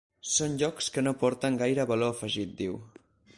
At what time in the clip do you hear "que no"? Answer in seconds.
0.95-1.13